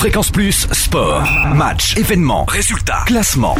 Fréquence 0.00 0.30
Plus, 0.30 0.66
sport, 0.72 1.28
match, 1.54 1.94
événements, 1.98 2.46
résultats, 2.46 3.02
classement, 3.04 3.54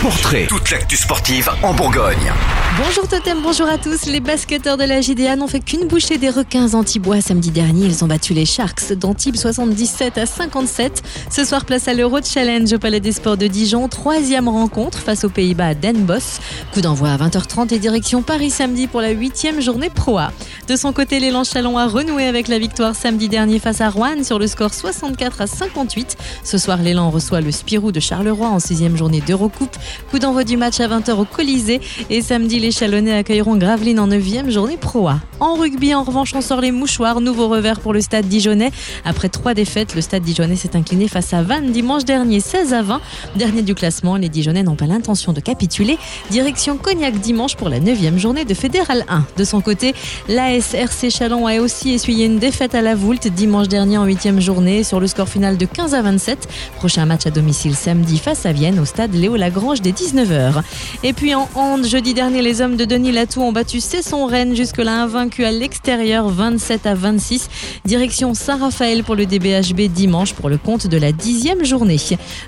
portrait, 0.00 0.46
toute 0.46 0.70
l'actu 0.70 0.96
sportive 0.96 1.50
en 1.64 1.74
Bourgogne. 1.74 2.32
Bonjour 2.78 3.08
Totem, 3.08 3.38
bonjour 3.42 3.68
à 3.68 3.76
tous. 3.76 4.06
Les 4.06 4.20
basketteurs 4.20 4.76
de 4.76 4.84
la 4.84 5.00
JDA 5.00 5.34
n'ont 5.34 5.48
fait 5.48 5.58
qu'une 5.58 5.88
bouchée 5.88 6.18
des 6.18 6.30
requins 6.30 6.74
antibois 6.74 7.20
samedi 7.20 7.50
dernier. 7.50 7.86
Ils 7.86 8.04
ont 8.04 8.06
battu 8.06 8.32
les 8.32 8.46
Sharks 8.46 8.92
d'Antibes 8.92 9.34
77 9.34 10.18
à 10.18 10.26
57. 10.26 11.02
Ce 11.30 11.44
soir, 11.44 11.64
place 11.64 11.88
à 11.88 11.94
l'Euro 11.94 12.18
Challenge 12.22 12.72
au 12.72 12.78
Palais 12.78 13.00
des 13.00 13.12
Sports 13.12 13.36
de 13.36 13.48
Dijon. 13.48 13.88
Troisième 13.88 14.48
rencontre 14.48 14.98
face 14.98 15.24
aux 15.24 15.30
Pays-Bas 15.30 15.68
à 15.68 15.74
Den 15.74 16.04
Bosch. 16.04 16.38
Coup 16.72 16.80
d'envoi 16.80 17.10
à 17.10 17.16
20h30 17.16 17.74
et 17.74 17.78
direction 17.80 18.22
Paris 18.22 18.50
samedi 18.50 18.86
pour 18.86 19.00
la 19.00 19.10
huitième 19.10 19.60
journée 19.60 19.90
Pro 19.90 20.18
A. 20.18 20.32
De 20.68 20.76
son 20.76 20.92
côté, 20.92 21.18
l'élan 21.18 21.42
Chalon 21.42 21.76
a 21.76 21.86
renoué 21.86 22.26
avec 22.26 22.46
la 22.46 22.60
victoire 22.60 22.94
samedi 22.94 23.28
dernier 23.28 23.58
face 23.58 23.80
à 23.80 23.90
Rouen 23.90 24.22
sur 24.22 24.38
le 24.38 24.46
score 24.46 24.74
64 24.74 25.23
à 25.40 25.46
58. 25.46 26.16
Ce 26.42 26.58
soir, 26.58 26.82
l'élan 26.82 27.10
reçoit 27.10 27.40
le 27.40 27.50
Spirou 27.50 27.92
de 27.92 28.00
Charleroi 28.00 28.48
en 28.48 28.58
sixième 28.58 28.96
journée 28.96 29.20
d'Eurocoupe. 29.20 29.76
Coup 30.10 30.18
d'envoi 30.18 30.44
du 30.44 30.56
match 30.56 30.80
à 30.80 30.88
20h 30.88 31.12
au 31.12 31.24
Colisée. 31.24 31.80
Et 32.10 32.22
samedi, 32.22 32.58
les 32.60 32.70
Chalonnais 32.70 33.16
accueilleront 33.16 33.56
Gravelines 33.56 34.00
en 34.00 34.06
neuvième 34.06 34.50
journée 34.50 34.76
Pro 34.76 35.08
A. 35.08 35.20
En 35.40 35.54
rugby, 35.54 35.94
en 35.94 36.02
revanche, 36.02 36.32
on 36.34 36.40
sort 36.40 36.60
les 36.60 36.72
mouchoirs. 36.72 37.20
Nouveau 37.20 37.48
revers 37.48 37.80
pour 37.80 37.92
le 37.92 38.00
stade 38.00 38.26
dijonnais. 38.26 38.70
Après 39.04 39.28
trois 39.28 39.54
défaites, 39.54 39.94
le 39.94 40.00
stade 40.00 40.22
dijonnais 40.22 40.56
s'est 40.56 40.76
incliné 40.76 41.08
face 41.08 41.32
à 41.32 41.42
Vannes 41.42 41.72
dimanche 41.72 42.04
dernier 42.04 42.40
16 42.40 42.72
à 42.72 42.82
20. 42.82 43.00
Dernier 43.36 43.62
du 43.62 43.74
classement, 43.74 44.16
les 44.16 44.28
dijonnais 44.28 44.62
n'ont 44.62 44.76
pas 44.76 44.86
l'intention 44.86 45.32
de 45.32 45.40
capituler. 45.40 45.98
Direction 46.30 46.76
Cognac 46.76 47.18
dimanche 47.20 47.56
pour 47.56 47.68
la 47.68 47.80
neuvième 47.80 48.18
journée 48.18 48.44
de 48.44 48.54
Fédéral 48.54 49.04
1. 49.08 49.24
De 49.36 49.44
son 49.44 49.60
côté, 49.60 49.94
l'ASRC 50.28 51.10
Chalon 51.10 51.46
a 51.46 51.58
aussi 51.58 51.92
essuyé 51.92 52.26
une 52.26 52.38
défaite 52.38 52.74
à 52.74 52.82
la 52.82 52.94
Voulte 52.94 53.28
dimanche 53.28 53.68
dernier 53.68 53.98
en 53.98 54.04
huitième 54.04 54.40
journée 54.40 54.84
sur 54.84 55.00
le 55.00 55.06
score 55.14 55.28
final 55.28 55.56
de 55.56 55.64
15 55.64 55.94
à 55.94 56.02
27. 56.02 56.48
Prochain 56.76 57.06
match 57.06 57.24
à 57.26 57.30
domicile 57.30 57.76
samedi 57.76 58.18
face 58.18 58.46
à 58.46 58.52
Vienne 58.52 58.80
au 58.80 58.84
stade 58.84 59.14
Léo 59.14 59.36
Lagrange 59.36 59.80
dès 59.80 59.92
19h. 59.92 60.60
Et 61.04 61.12
puis 61.12 61.36
en 61.36 61.48
hand, 61.54 61.86
jeudi 61.86 62.14
dernier, 62.14 62.42
les 62.42 62.60
hommes 62.60 62.74
de 62.74 62.84
Denis 62.84 63.12
Latou 63.12 63.40
ont 63.40 63.52
battu 63.52 63.78
Cesson 63.78 64.26
Rennes 64.26 64.56
jusque-là 64.56 65.02
invaincu 65.02 65.44
à 65.44 65.52
l'extérieur 65.52 66.28
27 66.28 66.86
à 66.86 66.94
26. 66.94 67.48
Direction 67.84 68.34
Saint-Raphaël 68.34 69.04
pour 69.04 69.14
le 69.14 69.24
DBHB 69.24 69.82
dimanche 69.82 70.34
pour 70.34 70.48
le 70.48 70.58
compte 70.58 70.88
de 70.88 70.96
la 70.96 71.12
dixième 71.12 71.64
journée. 71.64 72.00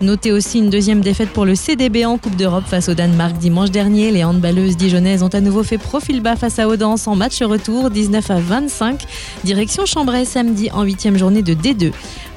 Notez 0.00 0.30
aussi 0.30 0.58
une 0.58 0.70
deuxième 0.70 1.00
défaite 1.00 1.30
pour 1.30 1.44
le 1.44 1.56
CDB 1.56 2.04
en 2.04 2.16
Coupe 2.16 2.36
d'Europe 2.36 2.64
face 2.68 2.88
au 2.88 2.94
Danemark 2.94 3.38
dimanche 3.38 3.72
dernier. 3.72 4.12
Les 4.12 4.22
handballeuses 4.22 4.76
dijonnaises 4.76 5.24
ont 5.24 5.34
à 5.34 5.40
nouveau 5.40 5.64
fait 5.64 5.78
profil 5.78 6.20
bas 6.20 6.36
face 6.36 6.60
à 6.60 6.68
Audence 6.68 7.08
en 7.08 7.16
match 7.16 7.42
retour 7.42 7.90
19 7.90 8.30
à 8.30 8.38
25. 8.38 9.02
Direction 9.42 9.84
Chambray 9.84 10.24
samedi 10.24 10.70
en 10.70 10.84
huitième 10.84 11.18
journée 11.18 11.42
de 11.42 11.54
D2. 11.54 11.90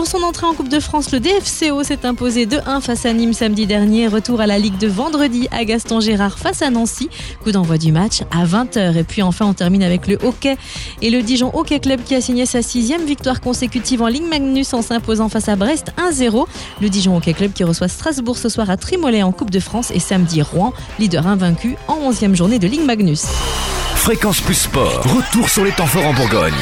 Pour 0.00 0.06
son 0.06 0.22
entrée 0.22 0.46
en 0.46 0.54
Coupe 0.54 0.70
de 0.70 0.80
France, 0.80 1.12
le 1.12 1.20
DFCO 1.20 1.84
s'est 1.84 2.06
imposé 2.06 2.46
2-1 2.46 2.80
face 2.80 3.04
à 3.04 3.12
Nîmes 3.12 3.34
samedi 3.34 3.66
dernier. 3.66 4.08
Retour 4.08 4.40
à 4.40 4.46
la 4.46 4.58
Ligue 4.58 4.78
de 4.78 4.88
vendredi 4.88 5.46
à 5.50 5.62
Gaston 5.66 6.00
Gérard 6.00 6.38
face 6.38 6.62
à 6.62 6.70
Nancy. 6.70 7.10
Coup 7.44 7.52
d'envoi 7.52 7.76
du 7.76 7.92
match 7.92 8.22
à 8.30 8.46
20h. 8.46 8.96
Et 8.96 9.04
puis 9.04 9.20
enfin, 9.20 9.44
on 9.44 9.52
termine 9.52 9.82
avec 9.82 10.06
le 10.06 10.16
hockey 10.24 10.56
et 11.02 11.10
le 11.10 11.20
Dijon 11.20 11.50
Hockey 11.54 11.80
Club 11.80 12.02
qui 12.02 12.14
a 12.14 12.22
signé 12.22 12.46
sa 12.46 12.62
sixième 12.62 13.04
victoire 13.04 13.42
consécutive 13.42 14.00
en 14.00 14.06
Ligue 14.06 14.24
Magnus 14.24 14.72
en 14.72 14.80
s'imposant 14.80 15.28
face 15.28 15.50
à 15.50 15.56
Brest 15.56 15.92
1-0. 15.98 16.46
Le 16.80 16.88
Dijon 16.88 17.18
Hockey 17.18 17.34
Club 17.34 17.52
qui 17.52 17.64
reçoit 17.64 17.88
Strasbourg 17.88 18.38
ce 18.38 18.48
soir 18.48 18.70
à 18.70 18.78
Trimolet 18.78 19.22
en 19.22 19.32
Coupe 19.32 19.50
de 19.50 19.60
France 19.60 19.90
et 19.90 20.00
samedi 20.00 20.40
Rouen, 20.40 20.72
leader 20.98 21.26
invaincu 21.26 21.76
en 21.88 22.10
11e 22.10 22.34
journée 22.34 22.58
de 22.58 22.66
Ligue 22.66 22.86
Magnus. 22.86 23.26
Fréquence 23.96 24.40
Plus 24.40 24.54
Sport, 24.54 25.02
retour 25.02 25.50
sur 25.50 25.62
les 25.62 25.72
temps 25.72 25.84
forts 25.84 26.06
en 26.06 26.14
Bourgogne. 26.14 26.54